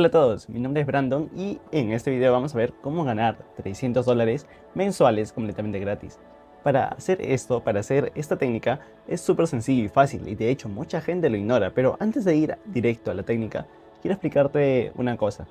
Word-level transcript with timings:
Hola 0.00 0.08
a 0.08 0.12
todos, 0.12 0.48
mi 0.48 0.60
nombre 0.60 0.80
es 0.80 0.86
Brandon 0.86 1.28
y 1.36 1.58
en 1.72 1.92
este 1.92 2.10
video 2.10 2.32
vamos 2.32 2.54
a 2.54 2.56
ver 2.56 2.72
cómo 2.80 3.04
ganar 3.04 3.36
300 3.56 4.06
dólares 4.06 4.46
mensuales 4.74 5.30
completamente 5.30 5.78
gratis. 5.78 6.18
Para 6.62 6.86
hacer 6.86 7.20
esto, 7.20 7.62
para 7.62 7.80
hacer 7.80 8.10
esta 8.14 8.38
técnica, 8.38 8.80
es 9.06 9.20
súper 9.20 9.46
sencillo 9.46 9.84
y 9.84 9.90
fácil 9.90 10.26
y 10.26 10.36
de 10.36 10.48
hecho 10.48 10.70
mucha 10.70 11.02
gente 11.02 11.28
lo 11.28 11.36
ignora, 11.36 11.72
pero 11.74 11.98
antes 12.00 12.24
de 12.24 12.34
ir 12.34 12.56
directo 12.64 13.10
a 13.10 13.14
la 13.14 13.24
técnica, 13.24 13.66
quiero 14.00 14.14
explicarte 14.14 14.90
una 14.96 15.18
cosa. 15.18 15.46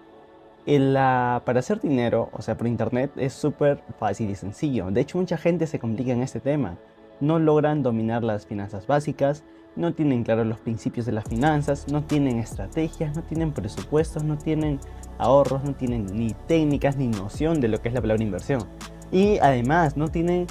Para 0.65 1.59
hacer 1.59 1.79
dinero, 1.79 2.29
o 2.33 2.41
sea, 2.41 2.57
por 2.57 2.65
internet, 2.65 3.11
es 3.17 3.33
súper 3.33 3.83
fácil 3.99 4.31
y 4.31 4.35
sencillo. 4.35 4.89
De 4.89 5.01
hecho, 5.01 5.19
mucha 5.19 5.37
gente 5.37 5.67
se 5.67 5.77
complica 5.77 6.11
en 6.11 6.23
este 6.23 6.39
tema. 6.39 6.75
No 7.19 7.37
logran 7.37 7.83
dominar 7.83 8.23
las 8.23 8.47
finanzas 8.47 8.87
básicas, 8.87 9.43
no 9.75 9.93
tienen 9.93 10.23
claros 10.23 10.47
los 10.47 10.59
principios 10.59 11.05
de 11.05 11.11
las 11.11 11.25
finanzas, 11.25 11.87
no 11.91 12.03
tienen 12.03 12.39
estrategias, 12.39 13.15
no 13.15 13.23
tienen 13.23 13.51
presupuestos, 13.51 14.23
no 14.23 14.37
tienen 14.37 14.79
ahorros, 15.17 15.63
no 15.63 15.73
tienen 15.73 16.05
ni 16.07 16.33
técnicas 16.47 16.97
ni 16.97 17.07
noción 17.07 17.61
de 17.61 17.67
lo 17.67 17.81
que 17.81 17.89
es 17.89 17.93
la 17.93 18.01
palabra 18.01 18.23
inversión. 18.23 18.63
Y 19.11 19.37
además 19.39 19.97
no 19.97 20.09
tienen 20.09 20.47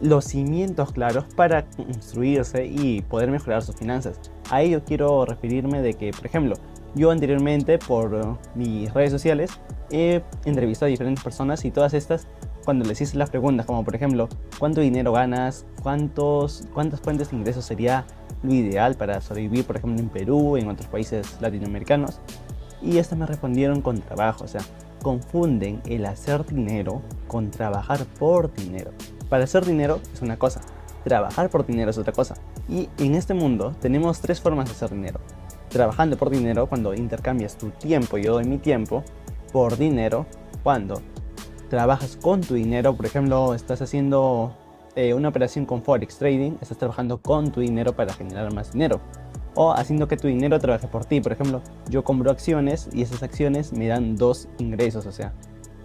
los 0.00 0.24
cimientos 0.24 0.92
claros 0.92 1.24
para 1.36 1.64
construirse 1.66 2.66
y 2.66 3.02
poder 3.02 3.30
mejorar 3.30 3.62
sus 3.62 3.76
finanzas. 3.76 4.20
A 4.50 4.62
ello 4.62 4.82
quiero 4.84 5.24
referirme 5.24 5.80
de 5.80 5.94
que, 5.94 6.10
por 6.10 6.26
ejemplo, 6.26 6.56
yo 6.94 7.10
anteriormente 7.10 7.78
por 7.78 8.38
mis 8.54 8.92
redes 8.92 9.12
sociales 9.12 9.50
he 9.90 10.22
entrevistado 10.44 10.86
a 10.86 10.90
diferentes 10.90 11.22
personas 11.22 11.64
y 11.64 11.70
todas 11.70 11.94
estas 11.94 12.26
cuando 12.64 12.84
les 12.84 13.00
hice 13.00 13.16
las 13.16 13.30
preguntas 13.30 13.66
como 13.66 13.84
por 13.84 13.94
ejemplo 13.94 14.28
cuánto 14.58 14.80
dinero 14.80 15.12
ganas, 15.12 15.66
cuántos, 15.82 16.68
cuántas 16.72 17.00
fuentes 17.00 17.30
de 17.30 17.36
ingresos 17.36 17.64
sería 17.64 18.04
lo 18.42 18.52
ideal 18.52 18.94
para 18.94 19.20
sobrevivir, 19.20 19.64
por 19.64 19.76
ejemplo, 19.76 20.00
en 20.00 20.08
Perú, 20.08 20.56
en 20.56 20.68
otros 20.68 20.88
países 20.88 21.36
latinoamericanos. 21.40 22.20
Y 22.80 22.98
estas 22.98 23.18
me 23.18 23.26
respondieron 23.26 23.80
con 23.80 24.00
trabajo, 24.00 24.44
o 24.44 24.48
sea, 24.48 24.60
confunden 25.02 25.80
el 25.86 26.06
hacer 26.06 26.44
dinero 26.46 27.02
con 27.28 27.50
trabajar 27.50 28.04
por 28.18 28.52
dinero. 28.52 28.90
Para 29.28 29.44
hacer 29.44 29.64
dinero 29.64 30.00
es 30.12 30.22
una 30.22 30.38
cosa, 30.38 30.60
trabajar 31.04 31.50
por 31.50 31.66
dinero 31.66 31.90
es 31.90 31.98
otra 31.98 32.12
cosa. 32.12 32.34
Y 32.68 32.88
en 32.98 33.14
este 33.14 33.34
mundo 33.34 33.74
tenemos 33.80 34.20
tres 34.20 34.40
formas 34.40 34.66
de 34.66 34.72
hacer 34.72 34.90
dinero. 34.90 35.20
Trabajando 35.68 36.16
por 36.16 36.30
dinero 36.30 36.66
cuando 36.66 36.94
intercambias 36.94 37.56
tu 37.56 37.70
tiempo, 37.70 38.18
yo 38.18 38.34
doy 38.34 38.44
mi 38.44 38.58
tiempo, 38.58 39.02
por 39.52 39.76
dinero 39.76 40.26
cuando 40.62 41.00
trabajas 41.70 42.18
con 42.20 42.40
tu 42.40 42.54
dinero, 42.54 42.94
por 42.94 43.06
ejemplo, 43.06 43.54
estás 43.54 43.80
haciendo 43.80 44.54
eh, 44.94 45.14
una 45.14 45.28
operación 45.28 45.64
con 45.64 45.82
Forex 45.82 46.18
Trading, 46.18 46.52
estás 46.60 46.76
trabajando 46.76 47.20
con 47.20 47.50
tu 47.50 47.60
dinero 47.60 47.94
para 47.94 48.12
generar 48.12 48.52
más 48.52 48.72
dinero. 48.72 49.00
O 49.54 49.72
haciendo 49.72 50.08
que 50.08 50.16
tu 50.16 50.28
dinero 50.28 50.58
trabaje 50.58 50.88
por 50.88 51.04
ti. 51.04 51.20
Por 51.20 51.32
ejemplo, 51.32 51.62
yo 51.88 52.04
compro 52.04 52.30
acciones 52.30 52.88
y 52.92 53.02
esas 53.02 53.22
acciones 53.22 53.72
me 53.72 53.86
dan 53.86 54.16
dos 54.16 54.48
ingresos, 54.58 55.06
o 55.06 55.12
sea, 55.12 55.32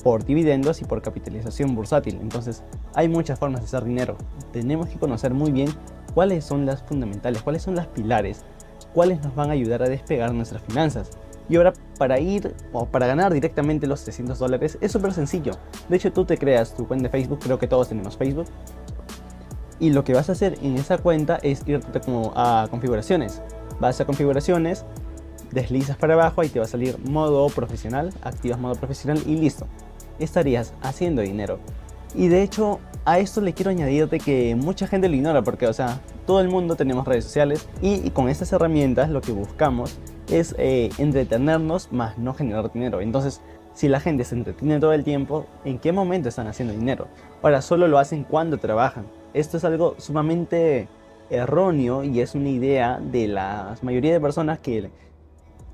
por 0.03 0.25
dividendos 0.25 0.81
y 0.81 0.85
por 0.85 1.02
capitalización 1.02 1.75
bursátil. 1.75 2.17
Entonces, 2.22 2.63
hay 2.95 3.09
muchas 3.09 3.39
formas 3.39 3.61
de 3.61 3.67
hacer 3.67 3.83
dinero. 3.83 4.17
Tenemos 4.52 4.88
que 4.88 5.00
conocer 5.00 5.33
muy 5.33 5.52
bien 5.52 5.69
cuáles 6.13 6.45
son 6.45 6.66
las 6.66 6.83
fundamentales, 6.83 7.41
cuáles 7.41 7.61
son 7.61 7.75
las 7.75 7.88
pilares, 7.88 8.44
cuáles 8.94 9.22
nos 9.23 9.35
van 9.35 9.50
a 9.50 9.53
ayudar 9.53 9.83
a 9.83 9.89
despegar 9.89 10.33
nuestras 10.33 10.61
finanzas. 10.63 11.11
Y 11.50 11.55
ahora 11.55 11.73
para 11.97 12.19
ir 12.19 12.53
o 12.73 12.85
para 12.85 13.08
ganar 13.08 13.33
directamente 13.33 13.88
los 13.88 14.03
300 14.03 14.38
dólares 14.38 14.78
es 14.81 14.91
súper 14.91 15.13
sencillo. 15.13 15.53
De 15.88 15.95
hecho 15.95 16.11
tú 16.11 16.25
te 16.25 16.38
creas 16.38 16.75
tu 16.75 16.85
cuenta 16.88 17.03
de 17.03 17.09
Facebook, 17.09 17.39
creo 17.41 17.58
que 17.58 17.67
todos 17.67 17.88
tenemos 17.88 18.17
Facebook 18.17 18.47
y 19.80 19.92
lo 19.92 20.03
que 20.03 20.14
vas 20.14 20.30
a 20.30 20.33
hacer 20.33 20.58
en 20.61 20.75
esa 20.78 20.97
cuenta 20.97 21.39
es 21.42 21.64
irte 21.67 22.00
como 22.02 22.33
a 22.36 22.67
configuraciones. 22.70 23.42
Vas 23.80 24.00
a 24.02 24.06
configuraciones, 24.06 24.86
deslizas 25.52 25.97
para 25.97 26.16
abajo 26.16 26.44
y 26.44 26.50
te 26.50 26.59
va 26.59 26.66
a 26.66 26.67
salir 26.67 26.97
modo 27.08 27.47
profesional, 27.50 28.14
activas 28.22 28.59
modo 28.59 28.75
profesional 28.75 29.22
y 29.25 29.36
listo. 29.38 29.67
Estarías 30.19 30.73
haciendo 30.81 31.22
dinero. 31.22 31.59
Y 32.16 32.30
de 32.30 32.42
hecho, 32.42 32.80
a 33.06 33.19
esto 33.19 33.42
le 33.42 33.53
quiero 33.53 33.72
añadirte 33.72 34.19
que 34.19 34.56
mucha 34.56 34.88
gente 34.88 35.08
lo 35.08 35.16
ignora 35.16 35.44
porque, 35.44 35.68
o 35.68 35.74
sea, 35.74 36.00
todo 36.25 36.41
el 36.41 36.50
mundo 36.50 36.75
tenemos 36.75 37.06
redes 37.06 37.25
sociales 37.25 37.68
y, 37.81 38.09
con 38.12 38.29
estas 38.29 38.52
herramientas 38.52 39.09
lo 39.09 39.22
que 39.22 39.31
buscamos 39.31 39.97
es 40.29 40.56
eh, 40.57 40.90
entretenernos 40.97 41.91
más 41.91 42.18
no 42.18 42.34
generar 42.34 42.72
dinero. 42.72 43.02
Entonces, 43.02 43.41
si 43.73 43.88
la 43.88 44.00
gente 44.00 44.23
se 44.23 44.34
entretiene 44.34 44.79
todo 44.79 44.94
el 44.94 45.03
tiempo, 45.03 45.46
¿en 45.63 45.78
qué 45.78 45.91
momento 45.91 46.29
están 46.29 46.47
haciendo 46.47 46.73
dinero? 46.73 47.07
Ahora, 47.44 47.62
solo 47.62 47.88
lo 47.88 48.00
hacen 48.00 48.23
cuando 48.23 48.57
trabajan. 48.57 49.06
Esto 49.38 49.58
es 49.58 49.66
algo 49.66 49.94
sumamente 50.00 50.88
erróneo 51.30 52.03
y 52.03 52.22
es 52.22 52.34
una 52.34 52.50
idea 52.50 53.00
de 53.00 53.28
la 53.28 53.75
mayoría 53.84 54.12
de 54.12 54.20
personas 54.20 54.58
que 54.58 54.90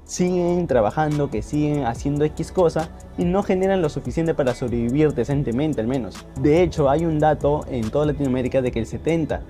siguen 0.04 0.68
trabajando, 0.68 1.32
que 1.32 1.42
siguen 1.42 1.86
haciendo 1.86 2.26
X 2.26 2.52
cosa 2.52 2.90
y 3.18 3.24
no 3.24 3.42
generan 3.42 3.82
lo 3.82 3.88
suficiente 3.88 4.34
para 4.34 4.54
sobrevivir 4.54 5.14
decentemente 5.14 5.80
al 5.80 5.88
menos. 5.88 6.26
De 6.42 6.62
hecho, 6.62 6.90
hay 6.90 7.06
un 7.06 7.20
dato 7.20 7.66
en 7.70 7.90
toda 7.90 8.08
Latinoamérica 8.08 8.62
de 8.62 8.70
que 8.70 8.80
el 8.80 8.86
70 8.86 9.42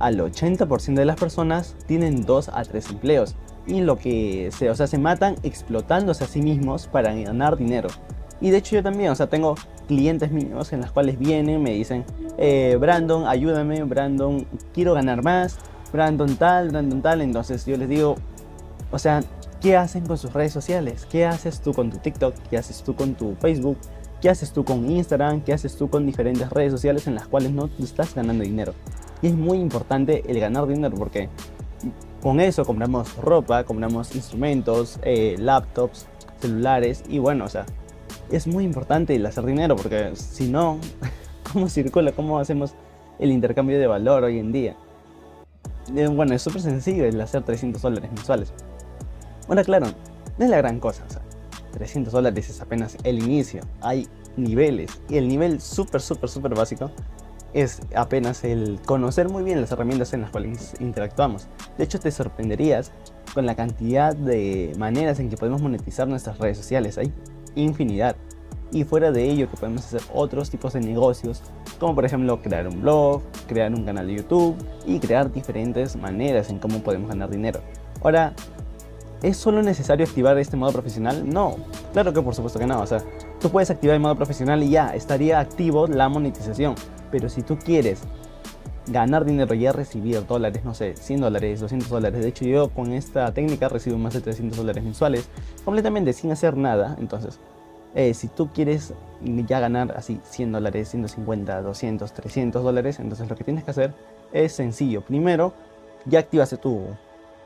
al 0.00 0.18
80% 0.18 0.94
de 0.94 1.04
las 1.04 1.20
personas 1.20 1.76
tienen 1.86 2.26
2 2.26 2.48
a 2.48 2.64
3 2.64 2.90
empleos 2.90 3.36
y 3.68 3.80
lo 3.82 3.96
que 3.96 4.50
se, 4.50 4.70
o 4.70 4.74
sea, 4.74 4.88
se 4.88 4.98
matan 4.98 5.36
explotándose 5.44 6.24
a 6.24 6.26
sí 6.26 6.42
mismos 6.42 6.88
para 6.88 7.14
ganar 7.14 7.56
dinero. 7.56 7.90
Y 8.42 8.50
de 8.50 8.58
hecho 8.58 8.74
yo 8.74 8.82
también, 8.82 9.10
o 9.10 9.14
sea, 9.14 9.28
tengo 9.28 9.54
clientes 9.86 10.32
míos 10.32 10.72
en 10.72 10.80
las 10.80 10.90
cuales 10.90 11.16
vienen, 11.16 11.62
me 11.62 11.70
dicen, 11.70 12.04
eh, 12.38 12.76
Brandon, 12.78 13.26
ayúdame, 13.26 13.84
Brandon, 13.84 14.44
quiero 14.74 14.94
ganar 14.94 15.22
más, 15.22 15.58
Brandon 15.92 16.36
tal, 16.36 16.70
Brandon 16.70 17.00
tal. 17.00 17.22
Entonces 17.22 17.64
yo 17.64 17.76
les 17.76 17.88
digo, 17.88 18.16
o 18.90 18.98
sea, 18.98 19.22
¿qué 19.60 19.76
hacen 19.76 20.04
con 20.06 20.18
sus 20.18 20.32
redes 20.32 20.52
sociales? 20.52 21.06
¿Qué 21.08 21.24
haces 21.24 21.60
tú 21.60 21.72
con 21.72 21.90
tu 21.90 21.98
TikTok? 21.98 22.34
¿Qué 22.50 22.58
haces 22.58 22.82
tú 22.82 22.96
con 22.96 23.14
tu 23.14 23.36
Facebook? 23.36 23.78
¿Qué 24.20 24.28
haces 24.28 24.52
tú 24.52 24.64
con 24.64 24.90
Instagram? 24.90 25.42
¿Qué 25.42 25.52
haces 25.52 25.76
tú 25.76 25.88
con 25.88 26.04
diferentes 26.04 26.50
redes 26.50 26.72
sociales 26.72 27.06
en 27.06 27.14
las 27.14 27.28
cuales 27.28 27.52
no 27.52 27.70
estás 27.78 28.12
ganando 28.12 28.42
dinero? 28.42 28.74
Y 29.22 29.28
es 29.28 29.34
muy 29.34 29.58
importante 29.58 30.24
el 30.26 30.40
ganar 30.40 30.66
dinero 30.66 30.96
porque 30.96 31.28
con 32.20 32.40
eso 32.40 32.64
compramos 32.64 33.16
ropa, 33.16 33.62
compramos 33.62 34.16
instrumentos, 34.16 34.98
eh, 35.02 35.36
laptops, 35.38 36.06
celulares 36.40 37.04
y 37.08 37.18
bueno, 37.18 37.44
o 37.44 37.48
sea, 37.48 37.66
es 38.30 38.46
muy 38.46 38.64
importante 38.64 39.14
el 39.14 39.24
hacer 39.26 39.44
dinero 39.44 39.76
porque 39.76 40.12
si 40.14 40.48
no, 40.48 40.78
¿cómo 41.52 41.68
circula? 41.68 42.12
¿Cómo 42.12 42.38
hacemos 42.38 42.74
el 43.18 43.30
intercambio 43.30 43.78
de 43.78 43.86
valor 43.86 44.24
hoy 44.24 44.38
en 44.38 44.52
día? 44.52 44.76
Eh, 45.94 46.06
bueno, 46.06 46.34
es 46.34 46.42
súper 46.42 46.62
sencillo 46.62 47.04
el 47.04 47.20
hacer 47.20 47.42
300 47.42 47.80
dólares 47.82 48.10
mensuales. 48.12 48.52
Bueno, 49.46 49.62
claro, 49.64 49.86
no 50.38 50.44
es 50.44 50.50
la 50.50 50.58
gran 50.58 50.78
cosa. 50.80 51.04
O 51.08 51.10
sea, 51.12 51.22
300 51.72 52.12
dólares 52.12 52.48
es 52.48 52.60
apenas 52.60 52.96
el 53.04 53.22
inicio. 53.22 53.62
Hay 53.80 54.06
niveles. 54.36 54.90
Y 55.08 55.16
el 55.16 55.28
nivel 55.28 55.60
súper, 55.60 56.00
súper, 56.00 56.30
súper 56.30 56.54
básico 56.54 56.90
es 57.52 57.80
apenas 57.94 58.44
el 58.44 58.80
conocer 58.86 59.28
muy 59.28 59.42
bien 59.42 59.60
las 59.60 59.72
herramientas 59.72 60.14
en 60.14 60.22
las 60.22 60.30
cuales 60.30 60.74
interactuamos. 60.80 61.48
De 61.76 61.84
hecho, 61.84 62.00
te 62.00 62.10
sorprenderías 62.10 62.92
con 63.34 63.46
la 63.46 63.54
cantidad 63.54 64.14
de 64.14 64.74
maneras 64.78 65.18
en 65.18 65.28
que 65.28 65.36
podemos 65.36 65.60
monetizar 65.60 66.08
nuestras 66.08 66.38
redes 66.38 66.56
sociales. 66.56 66.98
Hay 66.98 67.12
infinidad. 67.54 68.16
Y 68.70 68.84
fuera 68.84 69.12
de 69.12 69.28
ello 69.28 69.50
que 69.50 69.56
podemos 69.56 69.84
hacer 69.84 70.00
otros 70.14 70.48
tipos 70.48 70.72
de 70.72 70.80
negocios, 70.80 71.42
como 71.78 71.94
por 71.94 72.04
ejemplo 72.06 72.40
crear 72.40 72.66
un 72.66 72.80
blog, 72.80 73.22
crear 73.46 73.72
un 73.74 73.84
canal 73.84 74.06
de 74.06 74.14
YouTube 74.14 74.56
y 74.86 74.98
crear 74.98 75.30
diferentes 75.30 75.94
maneras 75.96 76.48
en 76.48 76.58
cómo 76.58 76.78
podemos 76.78 77.10
ganar 77.10 77.28
dinero. 77.28 77.60
Ahora, 78.02 78.32
¿es 79.22 79.36
solo 79.36 79.62
necesario 79.62 80.06
activar 80.06 80.38
este 80.38 80.56
modo 80.56 80.72
profesional? 80.72 81.28
No, 81.28 81.56
claro 81.92 82.14
que 82.14 82.22
por 82.22 82.34
supuesto 82.34 82.58
que 82.58 82.66
no. 82.66 82.80
O 82.80 82.86
sea, 82.86 83.02
tú 83.40 83.50
puedes 83.50 83.70
activar 83.70 83.94
el 83.94 84.00
modo 84.00 84.16
profesional 84.16 84.62
y 84.62 84.70
ya 84.70 84.94
estaría 84.94 85.38
activo 85.38 85.86
la 85.86 86.08
monetización. 86.08 86.74
Pero 87.10 87.28
si 87.28 87.42
tú 87.42 87.58
quieres 87.58 88.00
ganar 88.86 89.24
dinero 89.24 89.54
y 89.54 89.68
recibir 89.68 90.26
dólares, 90.26 90.64
no 90.64 90.74
sé, 90.74 90.96
100 90.96 91.20
dólares, 91.20 91.60
200 91.60 91.88
dólares. 91.88 92.22
De 92.22 92.28
hecho, 92.28 92.44
yo 92.44 92.68
con 92.70 92.92
esta 92.92 93.32
técnica 93.32 93.68
recibo 93.68 93.98
más 93.98 94.14
de 94.14 94.20
300 94.20 94.58
dólares 94.58 94.82
mensuales, 94.82 95.28
completamente 95.64 96.12
sin 96.12 96.32
hacer 96.32 96.56
nada. 96.56 96.96
Entonces, 96.98 97.38
eh, 97.94 98.14
si 98.14 98.28
tú 98.28 98.48
quieres 98.52 98.94
ya 99.46 99.60
ganar 99.60 99.94
así 99.96 100.20
100 100.24 100.52
dólares, 100.52 100.88
150, 100.88 101.62
200, 101.62 102.12
300 102.12 102.64
dólares, 102.64 102.98
entonces 102.98 103.28
lo 103.28 103.36
que 103.36 103.44
tienes 103.44 103.64
que 103.64 103.70
hacer 103.70 103.94
es 104.32 104.52
sencillo. 104.52 105.02
Primero, 105.02 105.52
ya 106.06 106.20
activaste 106.20 106.56
tu, 106.56 106.86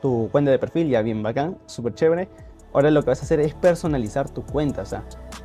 tu 0.01 0.29
cuenta 0.33 0.51
de 0.51 0.59
perfil, 0.59 0.89
ya 0.89 1.03
bien 1.03 1.23
bacán, 1.23 1.59
súper 1.67 1.95
chévere. 1.95 2.29
Ahora 2.73 2.91
lo 2.91 3.03
que 3.03 3.11
vas 3.11 3.21
a 3.21 3.25
hacer 3.25 3.41
es 3.41 3.55
personalizar 3.55 4.29
tu 4.29 4.45
cuenta, 4.45 4.83
o 4.83 4.87
sea, 4.87 5.03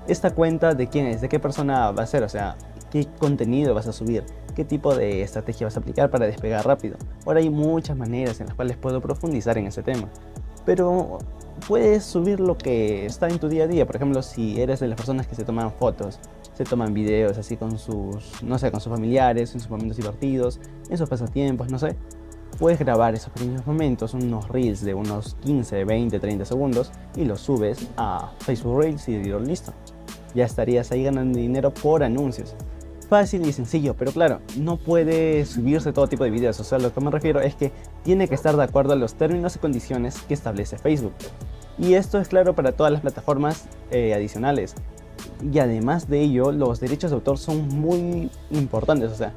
esta 0.07 0.31
cuenta 0.31 0.73
de 0.73 0.87
quién 0.87 1.05
es, 1.05 1.21
de 1.21 1.29
qué 1.29 1.39
persona 1.39 1.91
va 1.91 2.03
a 2.03 2.07
ser, 2.07 2.23
o 2.23 2.29
sea, 2.29 2.57
qué 2.91 3.07
contenido 3.19 3.73
vas 3.73 3.87
a 3.87 3.93
subir, 3.93 4.25
qué 4.51 4.65
tipo 4.65 4.95
de 4.95 5.21
estrategia 5.21 5.67
vas 5.67 5.77
a 5.77 5.79
aplicar 5.79 6.09
para 6.09 6.25
despegar 6.25 6.65
rápido. 6.65 6.97
Ahora 7.25 7.39
hay 7.39 7.49
muchas 7.49 7.97
maneras 7.97 8.39
en 8.39 8.47
las 8.47 8.55
cuales 8.55 8.77
puedo 8.77 9.01
profundizar 9.01 9.57
en 9.57 9.67
ese 9.67 9.83
tema. 9.83 10.09
Pero 10.65 11.19
puedes 11.67 12.03
subir 12.03 12.39
lo 12.39 12.57
que 12.57 13.05
está 13.05 13.27
en 13.27 13.39
tu 13.39 13.49
día 13.49 13.63
a 13.63 13.67
día. 13.67 13.85
Por 13.85 13.95
ejemplo, 13.95 14.21
si 14.21 14.61
eres 14.61 14.79
de 14.79 14.87
las 14.87 14.95
personas 14.95 15.27
que 15.27 15.35
se 15.35 15.43
toman 15.43 15.71
fotos, 15.71 16.19
se 16.53 16.63
toman 16.63 16.93
videos 16.93 17.37
así 17.37 17.57
con 17.57 17.77
sus, 17.77 18.43
no 18.43 18.57
sé, 18.57 18.71
con 18.71 18.81
sus 18.81 18.91
familiares, 18.91 19.53
en 19.53 19.59
sus 19.59 19.69
momentos 19.69 19.97
divertidos, 19.97 20.59
en 20.89 20.97
sus 20.97 21.09
pasatiempos, 21.09 21.71
no 21.71 21.79
sé. 21.79 21.95
puedes 22.59 22.77
grabar 22.77 23.15
esos 23.15 23.31
pequeños 23.31 23.65
momentos, 23.65 24.13
unos 24.13 24.47
reels 24.49 24.81
de 24.81 24.93
unos 24.93 25.35
15, 25.41 25.85
20, 25.85 26.19
30 26.19 26.45
segundos 26.45 26.91
y 27.15 27.25
los 27.25 27.41
subes 27.41 27.87
a 27.97 28.31
Facebook 28.39 28.81
Reels 28.81 29.07
y 29.07 29.17
listo. 29.17 29.73
Ya 30.35 30.45
estarías 30.45 30.91
ahí 30.91 31.03
ganando 31.03 31.39
dinero 31.39 31.73
por 31.73 32.03
anuncios. 32.03 32.55
Fácil 33.11 33.45
y 33.45 33.51
sencillo, 33.51 33.93
pero 33.93 34.13
claro, 34.13 34.39
no 34.57 34.77
puede 34.77 35.45
subirse 35.45 35.91
todo 35.91 36.07
tipo 36.07 36.23
de 36.23 36.29
videos. 36.29 36.57
O 36.61 36.63
sea, 36.63 36.79
lo 36.79 36.93
que 36.93 37.01
me 37.01 37.11
refiero 37.11 37.41
es 37.41 37.55
que 37.55 37.73
tiene 38.05 38.29
que 38.29 38.35
estar 38.35 38.55
de 38.55 38.63
acuerdo 38.63 38.93
a 38.93 38.95
los 38.95 39.15
términos 39.15 39.53
y 39.57 39.59
condiciones 39.59 40.21
que 40.21 40.33
establece 40.33 40.77
Facebook. 40.77 41.11
Y 41.77 41.95
esto 41.95 42.21
es 42.21 42.29
claro 42.29 42.55
para 42.55 42.71
todas 42.71 42.89
las 42.89 43.01
plataformas 43.01 43.65
eh, 43.89 44.13
adicionales. 44.13 44.75
Y 45.43 45.59
además 45.59 46.07
de 46.07 46.21
ello, 46.21 46.53
los 46.53 46.79
derechos 46.79 47.11
de 47.11 47.15
autor 47.15 47.37
son 47.37 47.67
muy 47.67 48.31
importantes. 48.49 49.11
O 49.11 49.15
sea, 49.15 49.33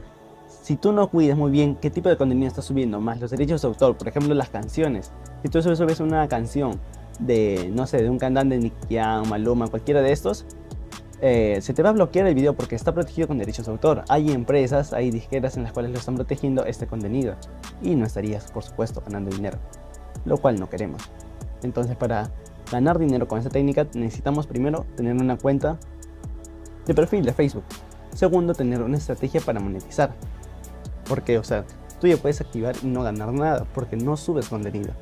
si 0.46 0.76
tú 0.76 0.92
no 0.92 1.08
cuidas 1.10 1.36
muy 1.36 1.50
bien 1.50 1.74
qué 1.74 1.90
tipo 1.90 2.08
de 2.08 2.16
contenido 2.16 2.46
estás 2.46 2.66
subiendo, 2.66 3.00
más 3.00 3.20
los 3.20 3.32
derechos 3.32 3.60
de 3.62 3.66
autor, 3.66 3.96
por 3.96 4.06
ejemplo 4.06 4.32
las 4.34 4.50
canciones, 4.50 5.10
si 5.42 5.48
tú 5.48 5.60
subes 5.60 5.98
una 5.98 6.28
canción 6.28 6.78
de, 7.18 7.72
no 7.74 7.88
sé, 7.88 8.04
de 8.04 8.08
un 8.08 8.18
cantante, 8.18 8.56
Nick 8.56 8.88
Young, 8.88 9.26
Maluma, 9.26 9.66
cualquiera 9.66 10.00
de 10.00 10.12
estos, 10.12 10.46
eh, 11.20 11.58
se 11.60 11.72
te 11.74 11.82
va 11.82 11.90
a 11.90 11.92
bloquear 11.92 12.26
el 12.26 12.34
video 12.34 12.54
porque 12.54 12.74
está 12.74 12.92
protegido 12.92 13.28
con 13.28 13.38
derechos 13.38 13.66
de 13.66 13.72
autor. 13.72 14.04
Hay 14.08 14.30
empresas, 14.30 14.92
hay 14.92 15.10
disqueras 15.10 15.56
en 15.56 15.62
las 15.62 15.72
cuales 15.72 15.92
lo 15.92 15.98
están 15.98 16.16
protegiendo 16.16 16.64
este 16.64 16.86
contenido 16.86 17.36
y 17.82 17.94
no 17.94 18.04
estarías, 18.04 18.50
por 18.50 18.62
supuesto, 18.62 19.02
ganando 19.04 19.30
dinero, 19.30 19.58
lo 20.24 20.38
cual 20.38 20.58
no 20.58 20.68
queremos. 20.68 21.02
Entonces, 21.62 21.96
para 21.96 22.30
ganar 22.70 22.98
dinero 22.98 23.28
con 23.28 23.38
esta 23.38 23.50
técnica 23.50 23.86
necesitamos 23.94 24.46
primero 24.46 24.86
tener 24.96 25.14
una 25.14 25.36
cuenta 25.36 25.78
de 26.86 26.94
perfil 26.94 27.24
de 27.24 27.32
Facebook. 27.32 27.64
Segundo, 28.14 28.54
tener 28.54 28.82
una 28.82 28.96
estrategia 28.96 29.40
para 29.40 29.60
monetizar. 29.60 30.14
Porque, 31.08 31.38
o 31.38 31.44
sea, 31.44 31.64
tú 32.00 32.06
ya 32.06 32.16
puedes 32.16 32.40
activar 32.40 32.76
y 32.82 32.86
no 32.86 33.02
ganar 33.02 33.32
nada 33.32 33.66
porque 33.74 33.96
no 33.96 34.16
subes 34.16 34.48
contenido. 34.48 34.92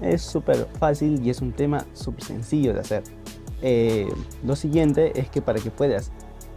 Es 0.00 0.22
súper 0.22 0.66
fácil 0.78 1.24
y 1.24 1.30
es 1.30 1.40
un 1.40 1.52
tema 1.52 1.84
súper 1.92 2.24
sencillo 2.24 2.72
de 2.72 2.80
hacer. 2.80 3.02
Eh, 3.62 4.08
lo 4.44 4.56
siguiente 4.56 5.18
es 5.18 5.28
que 5.28 5.42
para 5.42 5.58
que 5.58 5.70
puedas 5.70 6.12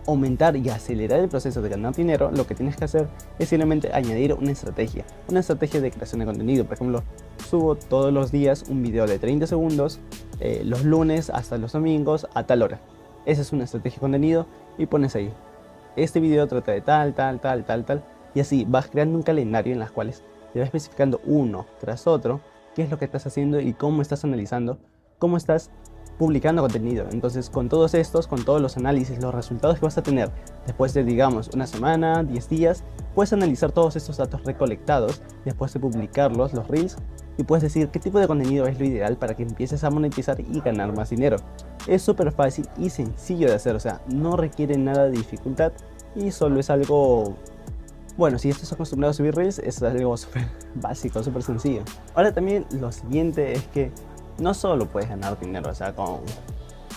aumentar 0.07 0.55
y 0.55 0.69
acelerar 0.69 1.19
el 1.19 1.29
proceso 1.29 1.61
de 1.61 1.69
ganar 1.69 1.95
dinero, 1.95 2.31
lo 2.31 2.47
que 2.47 2.55
tienes 2.55 2.75
que 2.75 2.85
hacer 2.85 3.07
es 3.39 3.49
simplemente 3.49 3.93
añadir 3.93 4.33
una 4.33 4.51
estrategia. 4.51 5.05
Una 5.27 5.41
estrategia 5.41 5.81
de 5.81 5.91
creación 5.91 6.19
de 6.19 6.25
contenido. 6.25 6.65
Por 6.65 6.73
ejemplo, 6.73 7.03
subo 7.49 7.75
todos 7.75 8.11
los 8.11 8.31
días 8.31 8.65
un 8.69 8.81
video 8.81 9.05
de 9.05 9.19
30 9.19 9.47
segundos, 9.47 9.99
eh, 10.39 10.61
los 10.65 10.83
lunes 10.83 11.29
hasta 11.29 11.57
los 11.57 11.73
domingos 11.73 12.27
a 12.33 12.45
tal 12.45 12.63
hora. 12.63 12.79
Esa 13.25 13.41
es 13.41 13.51
una 13.51 13.65
estrategia 13.65 13.97
de 13.97 14.01
contenido 14.01 14.47
y 14.77 14.87
pones 14.87 15.15
ahí. 15.15 15.31
Este 15.95 16.19
video 16.19 16.47
trata 16.47 16.71
de 16.71 16.81
tal, 16.81 17.13
tal, 17.13 17.39
tal, 17.39 17.65
tal, 17.65 17.85
tal. 17.85 18.03
Y 18.33 18.39
así 18.39 18.65
vas 18.67 18.87
creando 18.87 19.17
un 19.17 19.23
calendario 19.23 19.73
en 19.73 19.79
las 19.79 19.91
cuales 19.91 20.23
te 20.53 20.59
vas 20.59 20.67
especificando 20.67 21.21
uno 21.25 21.65
tras 21.79 22.07
otro 22.07 22.41
qué 22.75 22.83
es 22.83 22.89
lo 22.89 22.97
que 22.97 23.05
estás 23.05 23.25
haciendo 23.27 23.59
y 23.59 23.73
cómo 23.73 24.01
estás 24.01 24.23
analizando, 24.23 24.77
cómo 25.19 25.37
estás 25.37 25.69
publicando 26.21 26.61
contenido. 26.61 27.07
Entonces, 27.11 27.49
con 27.49 27.67
todos 27.67 27.95
estos, 27.95 28.27
con 28.27 28.45
todos 28.45 28.61
los 28.61 28.77
análisis, 28.77 29.19
los 29.19 29.33
resultados 29.33 29.79
que 29.79 29.85
vas 29.87 29.97
a 29.97 30.03
tener 30.03 30.29
después 30.67 30.93
de, 30.93 31.03
digamos, 31.03 31.49
una 31.55 31.65
semana, 31.65 32.23
10 32.23 32.47
días, 32.47 32.83
puedes 33.15 33.33
analizar 33.33 33.71
todos 33.71 33.95
estos 33.95 34.17
datos 34.17 34.43
recolectados, 34.43 35.23
después 35.45 35.73
de 35.73 35.79
publicarlos, 35.79 36.53
los 36.53 36.67
reels, 36.67 36.97
y 37.39 37.43
puedes 37.43 37.63
decir 37.63 37.87
qué 37.87 37.99
tipo 37.99 38.19
de 38.19 38.27
contenido 38.27 38.67
es 38.67 38.77
lo 38.77 38.85
ideal 38.85 39.17
para 39.17 39.35
que 39.35 39.41
empieces 39.41 39.83
a 39.83 39.89
monetizar 39.89 40.39
y 40.39 40.61
ganar 40.61 40.95
más 40.95 41.09
dinero. 41.09 41.37
Es 41.87 42.03
súper 42.03 42.31
fácil 42.31 42.69
y 42.77 42.91
sencillo 42.91 43.47
de 43.47 43.55
hacer, 43.55 43.75
o 43.75 43.79
sea, 43.79 44.03
no 44.05 44.37
requiere 44.37 44.77
nada 44.77 45.05
de 45.05 45.17
dificultad 45.17 45.71
y 46.15 46.29
solo 46.29 46.59
es 46.59 46.69
algo 46.69 47.33
bueno, 48.15 48.37
si 48.37 48.49
estás 48.49 48.71
acostumbrado 48.71 49.09
a 49.09 49.13
subir 49.15 49.33
reels, 49.33 49.57
es 49.57 49.81
algo 49.81 50.15
súper 50.17 50.45
básico, 50.75 51.23
súper 51.23 51.41
sencillo. 51.41 51.81
Ahora 52.13 52.31
también 52.31 52.67
lo 52.79 52.91
siguiente 52.91 53.53
es 53.53 53.63
que 53.69 53.91
no 54.41 54.53
solo 54.53 54.87
puedes 54.87 55.09
ganar 55.09 55.39
dinero, 55.39 55.69
o 55.69 55.73
sea, 55.73 55.95
con, 55.95 56.21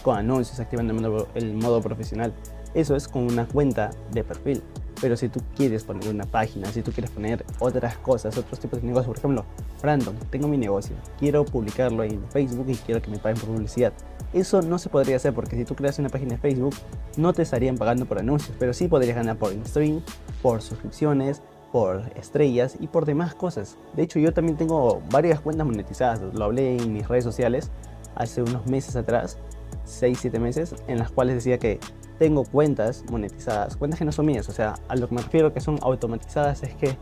con 0.02 0.16
anuncios, 0.16 0.58
activando 0.58 0.92
el 0.94 1.00
modo, 1.00 1.28
el 1.34 1.54
modo 1.54 1.80
profesional. 1.80 2.32
Eso 2.72 2.96
es 2.96 3.06
con 3.06 3.24
una 3.24 3.46
cuenta 3.46 3.90
de 4.10 4.24
perfil. 4.24 4.62
Pero 5.00 5.16
si 5.16 5.28
tú 5.28 5.40
quieres 5.54 5.84
poner 5.84 6.08
una 6.08 6.24
página, 6.24 6.72
si 6.72 6.80
tú 6.80 6.90
quieres 6.90 7.10
poner 7.10 7.44
otras 7.58 7.98
cosas, 7.98 8.38
otros 8.38 8.58
tipos 8.58 8.80
de 8.80 8.86
negocios, 8.86 9.08
por 9.08 9.18
ejemplo, 9.18 9.44
random, 9.82 10.14
tengo 10.30 10.48
mi 10.48 10.56
negocio, 10.56 10.96
quiero 11.18 11.44
publicarlo 11.44 12.02
en 12.04 12.24
Facebook 12.30 12.66
y 12.68 12.74
quiero 12.76 13.02
que 13.02 13.10
me 13.10 13.18
paguen 13.18 13.38
por 13.38 13.50
publicidad. 13.50 13.92
Eso 14.32 14.62
no 14.62 14.78
se 14.78 14.88
podría 14.88 15.16
hacer 15.16 15.34
porque 15.34 15.56
si 15.56 15.64
tú 15.64 15.74
creas 15.74 15.98
una 15.98 16.08
página 16.08 16.36
de 16.36 16.38
Facebook, 16.38 16.74
no 17.16 17.32
te 17.32 17.42
estarían 17.42 17.76
pagando 17.76 18.06
por 18.06 18.18
anuncios, 18.18 18.56
pero 18.58 18.72
sí 18.72 18.88
podrías 18.88 19.16
ganar 19.16 19.36
por 19.36 19.52
stream, 19.66 20.00
por 20.42 20.62
suscripciones, 20.62 21.42
por 21.74 22.04
estrellas 22.14 22.76
y 22.78 22.86
por 22.86 23.04
demás 23.04 23.34
cosas. 23.34 23.76
De 23.96 24.04
hecho, 24.04 24.20
yo 24.20 24.32
también 24.32 24.56
tengo 24.56 25.02
varias 25.10 25.40
cuentas 25.40 25.66
monetizadas, 25.66 26.20
lo 26.32 26.44
hablé 26.44 26.76
en 26.76 26.92
mis 26.92 27.08
redes 27.08 27.24
sociales 27.24 27.72
hace 28.14 28.42
unos 28.42 28.64
meses 28.68 28.94
atrás, 28.94 29.38
6-7 29.84 30.38
meses, 30.38 30.76
en 30.86 31.00
las 31.00 31.10
cuales 31.10 31.34
decía 31.34 31.58
que 31.58 31.80
tengo 32.20 32.44
cuentas 32.44 33.02
monetizadas, 33.10 33.76
cuentas 33.76 33.98
que 33.98 34.04
no 34.04 34.12
son 34.12 34.26
mías, 34.26 34.48
o 34.48 34.52
sea, 34.52 34.74
a 34.86 34.94
lo 34.94 35.08
que 35.08 35.16
me 35.16 35.22
refiero 35.22 35.52
que 35.52 35.60
son 35.60 35.80
automatizadas 35.82 36.62
es 36.62 36.76
que 36.76 36.96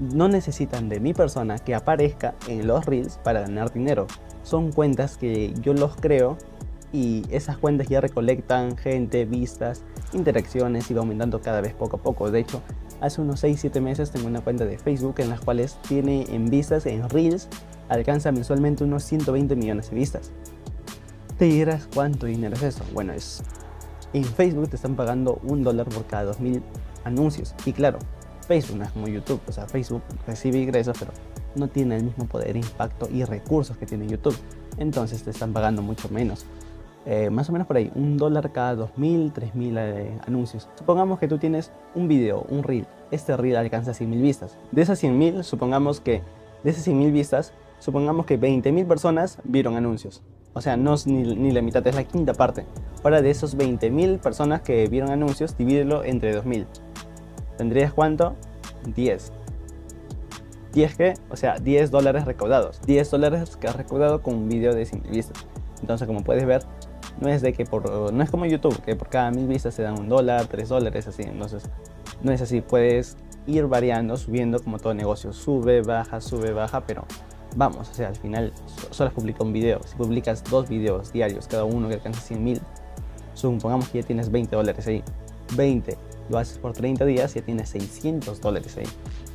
no 0.00 0.26
necesitan 0.26 0.88
de 0.88 0.98
mi 0.98 1.14
persona 1.14 1.60
que 1.60 1.76
aparezca 1.76 2.34
en 2.48 2.66
los 2.66 2.86
reels 2.86 3.20
para 3.22 3.42
ganar 3.42 3.72
dinero. 3.72 4.08
Son 4.42 4.72
cuentas 4.72 5.16
que 5.16 5.54
yo 5.62 5.72
los 5.72 5.94
creo 5.94 6.36
y 6.94 7.24
esas 7.28 7.58
cuentas 7.58 7.88
ya 7.88 8.00
recolectan 8.00 8.76
gente, 8.76 9.24
vistas, 9.24 9.82
interacciones 10.12 10.88
y 10.92 10.94
va 10.94 11.00
aumentando 11.00 11.40
cada 11.40 11.60
vez 11.60 11.74
poco 11.74 11.96
a 11.96 12.00
poco. 12.00 12.30
De 12.30 12.38
hecho, 12.38 12.62
hace 13.00 13.20
unos 13.20 13.42
6-7 13.42 13.80
meses 13.80 14.12
tengo 14.12 14.28
una 14.28 14.42
cuenta 14.42 14.64
de 14.64 14.78
Facebook 14.78 15.16
en 15.18 15.28
las 15.28 15.40
cuales 15.40 15.76
tiene 15.88 16.24
en 16.28 16.48
vistas, 16.48 16.86
en 16.86 17.10
Reels, 17.10 17.48
alcanza 17.88 18.30
mensualmente 18.30 18.84
unos 18.84 19.02
120 19.02 19.56
millones 19.56 19.90
de 19.90 19.96
vistas. 19.96 20.30
Te 21.36 21.46
dirás 21.46 21.88
cuánto 21.92 22.26
dinero 22.26 22.54
es 22.54 22.62
eso. 22.62 22.84
Bueno, 22.92 23.12
es 23.12 23.42
en 24.12 24.22
Facebook 24.22 24.68
te 24.68 24.76
están 24.76 24.94
pagando 24.94 25.40
un 25.42 25.64
dólar 25.64 25.88
por 25.88 26.06
cada 26.06 26.26
2000 26.26 26.62
anuncios. 27.02 27.56
Y 27.66 27.72
claro, 27.72 27.98
Facebook 28.46 28.78
no 28.78 28.84
es 28.84 28.92
como 28.92 29.08
YouTube, 29.08 29.40
o 29.48 29.52
sea, 29.52 29.66
Facebook 29.66 30.02
recibe 30.28 30.58
ingresos, 30.58 30.96
pero 30.96 31.10
no 31.56 31.66
tiene 31.66 31.96
el 31.96 32.04
mismo 32.04 32.26
poder, 32.26 32.56
impacto 32.56 33.08
y 33.10 33.24
recursos 33.24 33.76
que 33.76 33.84
tiene 33.84 34.06
YouTube. 34.06 34.36
Entonces 34.78 35.24
te 35.24 35.30
están 35.30 35.52
pagando 35.52 35.82
mucho 35.82 36.08
menos. 36.08 36.46
Eh, 37.06 37.28
más 37.28 37.48
o 37.50 37.52
menos 37.52 37.66
por 37.66 37.76
ahí, 37.76 37.92
un 37.94 38.16
dólar 38.16 38.50
cada 38.52 38.74
2.000, 38.74 39.32
3.000 39.32 39.78
eh, 39.78 40.18
anuncios. 40.26 40.68
Supongamos 40.76 41.18
que 41.18 41.28
tú 41.28 41.38
tienes 41.38 41.70
un 41.94 42.08
video, 42.08 42.46
un 42.48 42.62
reel. 42.62 42.86
Este 43.10 43.36
reel 43.36 43.56
alcanza 43.56 43.92
100.000 43.92 44.22
vistas. 44.22 44.56
De 44.72 44.82
esas 44.82 45.02
100.000, 45.02 45.42
supongamos 45.42 46.00
que 46.00 46.22
de 46.62 46.70
esas 46.70 46.86
100.000 46.88 47.12
vistas, 47.12 47.52
supongamos 47.78 48.24
que 48.24 48.40
20.000 48.40 48.86
personas 48.86 49.38
vieron 49.44 49.76
anuncios. 49.76 50.22
O 50.54 50.60
sea, 50.60 50.76
no 50.76 50.94
es 50.94 51.06
ni, 51.06 51.34
ni, 51.34 51.50
la 51.50 51.60
mitad, 51.60 51.86
es 51.86 51.94
la 51.94 52.04
quinta 52.04 52.32
parte. 52.32 52.64
Ahora 53.02 53.20
de 53.20 53.30
esos 53.30 53.58
20.000 53.58 54.18
personas 54.20 54.62
que 54.62 54.88
vieron 54.88 55.10
anuncios, 55.10 55.58
divídelo 55.58 56.04
entre 56.04 56.34
2.000. 56.34 56.66
¿Tendrías 57.58 57.92
cuánto? 57.92 58.34
10. 58.94 59.32
¿10 60.72 60.96
qué? 60.96 61.14
O 61.30 61.36
sea, 61.36 61.58
10 61.58 61.90
dólares 61.90 62.24
recaudados. 62.24 62.80
10 62.86 63.10
dólares 63.10 63.56
que 63.56 63.68
has 63.68 63.76
recaudado 63.76 64.22
con 64.22 64.34
un 64.34 64.48
video 64.48 64.74
de 64.74 64.84
100.000 64.84 65.10
vistas. 65.10 65.46
Entonces, 65.80 66.06
como 66.06 66.24
puedes 66.24 66.46
ver, 66.46 66.62
no 67.20 67.28
es 67.28 67.42
de 67.42 67.52
que 67.52 67.64
por, 67.64 68.12
no 68.12 68.22
es 68.22 68.30
como 68.30 68.46
YouTube, 68.46 68.80
que 68.82 68.96
por 68.96 69.08
cada 69.08 69.30
mil 69.30 69.46
vistas 69.46 69.74
se 69.74 69.82
dan 69.82 69.98
un 69.98 70.08
dólar, 70.08 70.46
tres 70.46 70.68
dólares, 70.68 71.06
así. 71.06 71.22
Entonces, 71.22 71.64
no 72.22 72.32
es 72.32 72.40
así. 72.40 72.60
Puedes 72.60 73.16
ir 73.46 73.66
variando, 73.66 74.16
subiendo 74.16 74.62
como 74.62 74.78
todo 74.78 74.94
negocio. 74.94 75.32
Sube, 75.32 75.82
baja, 75.82 76.20
sube, 76.20 76.52
baja, 76.52 76.80
pero 76.86 77.04
vamos, 77.56 77.88
o 77.88 77.94
sea, 77.94 78.08
al 78.08 78.16
final 78.16 78.52
solo 78.90 79.10
publica 79.12 79.42
un 79.44 79.52
video. 79.52 79.80
Si 79.84 79.96
publicas 79.96 80.42
dos 80.44 80.68
videos 80.68 81.12
diarios, 81.12 81.46
cada 81.46 81.64
uno 81.64 81.88
que 81.88 81.94
alcanza 81.94 82.20
100 82.20 82.44
mil, 82.44 82.60
supongamos 83.34 83.88
que 83.88 84.00
ya 84.00 84.06
tienes 84.06 84.30
20 84.30 84.56
dólares 84.56 84.86
ahí. 84.86 85.02
20, 85.56 85.96
lo 86.30 86.38
haces 86.38 86.58
por 86.58 86.72
30 86.72 87.04
días, 87.04 87.34
ya 87.34 87.42
tienes 87.42 87.68
600 87.70 88.40
dólares 88.40 88.76
ahí. 88.76 88.86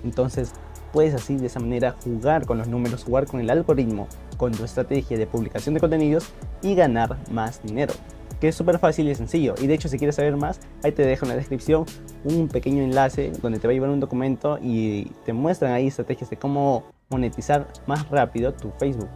Entonces, 0.04 0.52
puedes 0.92 1.14
así 1.14 1.38
de 1.38 1.48
esa 1.48 1.60
manera 1.60 1.96
jugar 2.04 2.46
con 2.46 2.58
los 2.58 2.68
números, 2.68 3.04
jugar 3.04 3.26
con 3.26 3.40
el 3.40 3.50
algoritmo, 3.50 4.08
con 4.40 4.54
tu 4.54 4.64
estrategia 4.64 5.18
de 5.18 5.28
publicación 5.28 5.76
de 5.76 5.82
contenidos 5.82 6.32
y 6.64 6.74
ganar 6.74 7.18
más 7.30 7.62
dinero. 7.62 7.94
Que 8.40 8.48
es 8.48 8.56
súper 8.56 8.80
fácil 8.80 9.10
y 9.10 9.16
sencillo. 9.16 9.54
Y 9.62 9.68
de 9.68 9.74
hecho, 9.74 9.90
si 9.90 9.98
quieres 9.98 10.16
saber 10.16 10.38
más, 10.38 10.62
ahí 10.82 10.94
te 10.94 11.06
dejo 11.06 11.26
en 11.26 11.30
la 11.30 11.36
descripción 11.36 11.86
un 12.24 12.48
pequeño 12.48 12.82
enlace 12.82 13.34
donde 13.42 13.60
te 13.60 13.68
va 13.68 13.72
a 13.72 13.74
llevar 13.74 13.90
un 13.90 14.00
documento 14.00 14.58
y 14.62 15.12
te 15.26 15.34
muestran 15.34 15.74
ahí 15.74 15.88
estrategias 15.88 16.30
de 16.30 16.38
cómo 16.38 16.86
monetizar 17.10 17.68
más 17.86 18.10
rápido 18.10 18.54
tu 18.54 18.72
Facebook 18.80 19.10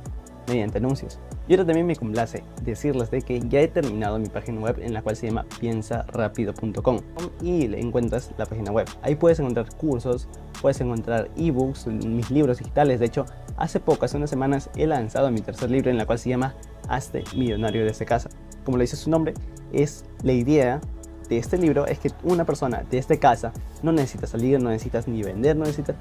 mediante 0.47 0.79
anuncios. 0.79 1.19
Y 1.47 1.53
ahora 1.53 1.65
también 1.65 1.85
me 1.85 1.95
complace 1.95 2.43
decirles 2.63 3.11
de 3.11 3.21
que 3.21 3.41
ya 3.47 3.59
he 3.59 3.67
terminado 3.67 4.17
mi 4.17 4.27
página 4.27 4.61
web 4.61 4.77
en 4.81 4.93
la 4.93 5.01
cual 5.01 5.15
se 5.15 5.27
llama 5.27 5.45
piensarapido.com 5.59 6.99
y 7.41 7.67
le 7.67 7.79
encuentras 7.79 8.31
la 8.37 8.45
página 8.45 8.71
web. 8.71 8.87
Ahí 9.01 9.15
puedes 9.15 9.39
encontrar 9.39 9.67
cursos, 9.75 10.27
puedes 10.61 10.79
encontrar 10.79 11.29
ebooks, 11.35 11.87
mis 11.87 12.31
libros 12.31 12.59
digitales. 12.59 12.99
De 12.99 13.07
hecho, 13.07 13.25
hace 13.63 13.79
poco, 13.79 14.05
hace 14.05 14.17
unas 14.17 14.29
semanas, 14.29 14.69
he 14.75 14.85
lanzado 14.85 15.31
mi 15.31 15.41
tercer 15.41 15.71
libro 15.71 15.89
en 15.89 15.97
la 15.97 16.05
cual 16.05 16.19
se 16.19 16.29
llama 16.29 16.53
Hazte 16.89 17.23
Millonario 17.35 17.85
desde 17.85 18.05
casa. 18.05 18.29
Como 18.65 18.77
le 18.77 18.83
dice 18.83 18.97
su 18.97 19.09
nombre, 19.09 19.33
es 19.71 20.03
la 20.21 20.33
idea 20.33 20.81
de 21.29 21.37
este 21.37 21.57
libro 21.57 21.87
es 21.87 21.99
que 21.99 22.11
una 22.23 22.45
persona 22.45 22.83
desde 22.91 23.17
casa 23.17 23.53
no 23.81 23.93
necesita 23.93 24.27
salir, 24.27 24.61
no 24.61 24.69
necesitas 24.69 25.07
ni 25.07 25.23
vender, 25.23 25.55
no 25.55 25.63
necesitas 25.63 25.95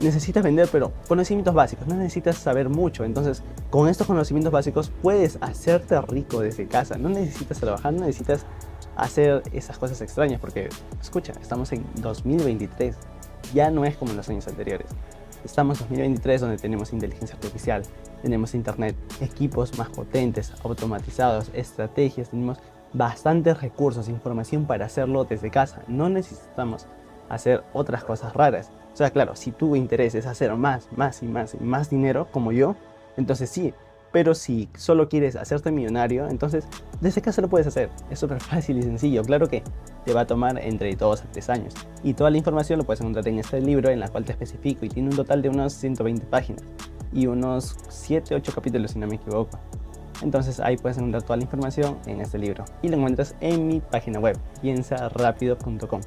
necesitas 0.00 0.44
vender, 0.44 0.68
pero 0.70 0.92
conocimientos 1.08 1.54
básicos, 1.54 1.86
no 1.86 1.94
necesitas 1.94 2.36
saber 2.36 2.68
mucho. 2.68 3.04
Entonces, 3.04 3.42
con 3.70 3.88
estos 3.88 4.06
conocimientos 4.06 4.52
básicos 4.52 4.92
puedes 5.02 5.38
hacerte 5.40 6.00
rico 6.02 6.40
desde 6.40 6.66
casa. 6.66 6.96
No 6.96 7.08
necesitas 7.08 7.58
trabajar, 7.58 7.92
no 7.92 8.00
necesitas 8.00 8.44
hacer 8.96 9.42
esas 9.52 9.78
cosas 9.78 10.00
extrañas, 10.00 10.40
porque, 10.40 10.68
escucha, 11.00 11.32
estamos 11.40 11.72
en 11.72 11.84
2023, 11.96 12.96
ya 13.52 13.70
no 13.70 13.84
es 13.84 13.96
como 13.96 14.12
en 14.12 14.18
los 14.18 14.28
años 14.28 14.46
anteriores. 14.46 14.88
Estamos 15.44 15.78
en 15.82 15.88
2023 15.88 16.40
donde 16.40 16.56
tenemos 16.56 16.92
inteligencia 16.94 17.36
artificial, 17.36 17.82
tenemos 18.22 18.54
internet, 18.54 18.96
equipos 19.20 19.76
más 19.78 19.90
potentes, 19.90 20.52
automatizados, 20.64 21.50
estrategias, 21.52 22.30
tenemos 22.30 22.58
bastantes 22.94 23.60
recursos, 23.60 24.08
información 24.08 24.64
para 24.64 24.86
hacerlo 24.86 25.24
desde 25.24 25.50
casa. 25.50 25.82
No 25.86 26.08
necesitamos 26.08 26.86
hacer 27.28 27.62
otras 27.74 28.04
cosas 28.04 28.32
raras. 28.32 28.70
O 28.94 28.96
sea, 28.96 29.10
claro, 29.10 29.36
si 29.36 29.52
tu 29.52 29.76
interés 29.76 30.14
es 30.14 30.24
hacer 30.24 30.54
más, 30.56 30.88
más 30.96 31.22
y 31.22 31.26
más 31.26 31.54
y 31.54 31.62
más 31.62 31.90
dinero, 31.90 32.26
como 32.30 32.50
yo, 32.52 32.74
entonces 33.18 33.50
sí. 33.50 33.74
Pero 34.12 34.34
si 34.34 34.70
solo 34.76 35.08
quieres 35.08 35.36
hacerte 35.36 35.70
millonario, 35.70 36.28
entonces 36.28 36.64
desde 37.02 37.20
casa 37.20 37.42
lo 37.42 37.48
puedes 37.48 37.66
hacer. 37.66 37.90
Es 38.08 38.18
súper 38.18 38.40
fácil 38.40 38.78
y 38.78 38.82
sencillo. 38.82 39.22
Claro 39.24 39.48
que 39.48 39.62
te 40.04 40.12
va 40.12 40.22
a 40.22 40.26
tomar 40.26 40.58
entre 40.58 40.94
2 40.94 41.22
a 41.22 41.24
3 41.32 41.50
años. 41.50 41.74
Y 42.02 42.14
toda 42.14 42.30
la 42.30 42.38
información 42.38 42.78
lo 42.78 42.84
puedes 42.84 43.00
encontrar 43.00 43.26
en 43.28 43.38
este 43.38 43.60
libro 43.60 43.90
en 43.90 44.00
la 44.00 44.08
cual 44.08 44.24
te 44.24 44.32
especifico 44.32 44.84
y 44.84 44.88
tiene 44.88 45.08
un 45.10 45.16
total 45.16 45.42
de 45.42 45.48
unos 45.48 45.72
120 45.74 46.26
páginas 46.26 46.62
y 47.12 47.26
unos 47.26 47.76
7, 47.88 48.34
8 48.34 48.52
capítulos 48.54 48.92
si 48.92 48.98
no 48.98 49.06
me 49.06 49.16
equivoco. 49.16 49.58
Entonces 50.22 50.60
ahí 50.60 50.76
puedes 50.76 50.96
encontrar 50.98 51.22
toda 51.22 51.36
la 51.36 51.42
información 51.42 51.98
en 52.06 52.20
este 52.20 52.38
libro 52.38 52.64
y 52.82 52.88
lo 52.88 52.96
encuentras 52.96 53.34
en 53.40 53.66
mi 53.66 53.80
página 53.80 54.20
web, 54.20 54.38
piensarapido.com. 54.62 56.00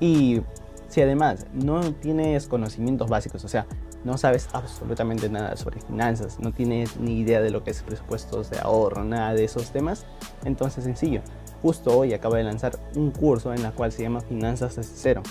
Y 0.00 0.40
si 0.88 1.00
además 1.00 1.46
no 1.52 1.80
tienes 1.94 2.46
conocimientos 2.46 3.08
básicos, 3.08 3.44
o 3.44 3.48
sea, 3.48 3.66
no 4.04 4.18
sabes 4.18 4.48
absolutamente 4.52 5.28
nada 5.28 5.56
sobre 5.56 5.80
finanzas, 5.80 6.38
no 6.40 6.52
tienes 6.52 6.98
ni 6.98 7.20
idea 7.20 7.40
de 7.40 7.50
lo 7.50 7.62
que 7.62 7.70
es 7.70 7.82
presupuestos 7.82 8.50
de 8.50 8.58
ahorro, 8.58 9.04
nada 9.04 9.32
de 9.34 9.44
esos 9.44 9.70
temas, 9.70 10.04
entonces 10.44 10.84
sencillo. 10.84 11.22
Justo 11.62 11.96
hoy 11.96 12.12
acabo 12.12 12.34
de 12.34 12.42
lanzar 12.42 12.72
un 12.96 13.12
curso 13.12 13.54
en 13.54 13.64
el 13.64 13.72
cual 13.72 13.92
se 13.92 14.02
llama 14.02 14.20
Finanzas 14.20 14.76
desde 14.76 14.92
cero 14.96 15.22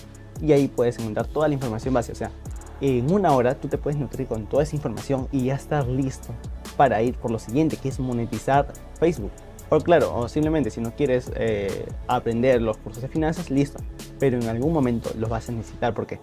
y 0.41 0.53
ahí 0.53 0.69
puedes 0.69 0.97
encontrar 0.97 1.27
toda 1.27 1.49
la 1.49 1.53
información 1.53 1.93
básica, 1.93 2.13
o 2.13 2.17
sea, 2.17 2.31
en 2.79 3.11
una 3.11 3.31
hora 3.33 3.55
tú 3.55 3.67
te 3.67 3.77
puedes 3.77 3.99
nutrir 3.99 4.27
con 4.27 4.47
toda 4.47 4.63
esa 4.63 4.75
información 4.75 5.27
y 5.31 5.45
ya 5.45 5.55
estar 5.55 5.85
listo 5.87 6.33
para 6.77 7.01
ir 7.03 7.15
por 7.15 7.29
lo 7.29 7.37
siguiente, 7.37 7.77
que 7.77 7.89
es 7.89 7.99
monetizar 7.99 8.73
Facebook. 8.99 9.31
O 9.69 9.79
claro, 9.79 10.15
o 10.15 10.27
simplemente 10.27 10.71
si 10.71 10.81
no 10.81 10.95
quieres 10.95 11.31
eh, 11.35 11.85
aprender 12.07 12.61
los 12.61 12.77
cursos 12.77 13.03
de 13.03 13.07
finanzas, 13.07 13.49
listo. 13.49 13.81
Pero 14.19 14.37
en 14.37 14.47
algún 14.49 14.73
momento 14.73 15.11
los 15.17 15.29
vas 15.29 15.47
a 15.47 15.51
necesitar 15.51 15.93
porque 15.93 16.19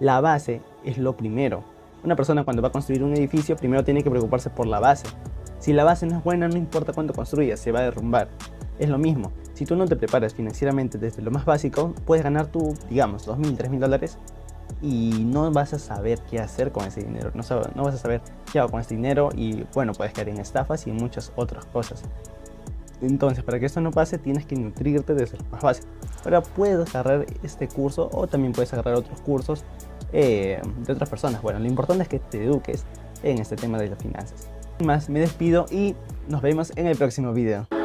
la 0.00 0.20
base 0.20 0.60
es 0.84 0.98
lo 0.98 1.16
primero. 1.16 1.62
Una 2.02 2.16
persona 2.16 2.44
cuando 2.44 2.60
va 2.60 2.68
a 2.68 2.72
construir 2.72 3.02
un 3.02 3.14
edificio 3.14 3.56
primero 3.56 3.84
tiene 3.84 4.02
que 4.02 4.10
preocuparse 4.10 4.50
por 4.50 4.66
la 4.66 4.80
base. 4.80 5.06
Si 5.60 5.72
la 5.72 5.84
base 5.84 6.06
no 6.06 6.18
es 6.18 6.24
buena, 6.24 6.48
no 6.48 6.56
importa 6.56 6.92
cuánto 6.92 7.14
construyas, 7.14 7.60
se 7.60 7.72
va 7.72 7.80
a 7.80 7.82
derrumbar. 7.82 8.28
Es 8.80 8.88
lo 8.88 8.96
mismo. 8.96 9.30
Si 9.52 9.66
tú 9.66 9.76
no 9.76 9.86
te 9.86 9.94
preparas 9.94 10.34
financieramente 10.34 10.96
desde 10.96 11.20
lo 11.20 11.30
más 11.30 11.44
básico, 11.44 11.94
puedes 12.06 12.24
ganar 12.24 12.46
tú, 12.46 12.74
digamos, 12.88 13.28
2.000, 13.28 13.58
3.000 13.58 13.78
dólares 13.78 14.16
y 14.80 15.22
no 15.22 15.50
vas 15.52 15.74
a 15.74 15.78
saber 15.78 16.18
qué 16.30 16.38
hacer 16.40 16.72
con 16.72 16.86
ese 16.86 17.02
dinero. 17.02 17.30
No, 17.34 17.42
no 17.74 17.84
vas 17.84 17.94
a 17.94 17.98
saber 17.98 18.22
qué 18.50 18.58
hago 18.58 18.70
con 18.70 18.80
ese 18.80 18.94
dinero 18.94 19.28
y 19.36 19.66
bueno, 19.74 19.92
puedes 19.92 20.14
caer 20.14 20.30
en 20.30 20.38
estafas 20.38 20.86
y 20.86 20.90
en 20.90 20.96
muchas 20.96 21.30
otras 21.36 21.66
cosas. 21.66 22.02
Entonces, 23.02 23.44
para 23.44 23.60
que 23.60 23.66
esto 23.66 23.82
no 23.82 23.90
pase, 23.90 24.16
tienes 24.16 24.46
que 24.46 24.56
nutrirte 24.56 25.14
desde 25.14 25.36
lo 25.36 25.44
más 25.50 25.60
básico. 25.60 25.88
Ahora 26.24 26.40
puedes 26.42 26.94
agarrar 26.94 27.26
este 27.42 27.68
curso 27.68 28.08
o 28.14 28.26
también 28.28 28.54
puedes 28.54 28.72
agarrar 28.72 28.94
otros 28.94 29.20
cursos 29.20 29.62
eh, 30.14 30.60
de 30.86 30.92
otras 30.92 31.10
personas. 31.10 31.42
Bueno, 31.42 31.58
lo 31.58 31.66
importante 31.66 32.04
es 32.04 32.08
que 32.08 32.18
te 32.18 32.42
eduques 32.42 32.86
en 33.22 33.38
este 33.40 33.56
tema 33.56 33.76
de 33.76 33.88
las 33.88 33.98
finanzas. 33.98 34.48
Sin 34.78 34.86
más, 34.86 35.10
me 35.10 35.20
despido 35.20 35.66
y 35.70 35.94
nos 36.28 36.40
vemos 36.40 36.72
en 36.76 36.86
el 36.86 36.96
próximo 36.96 37.34
video. 37.34 37.79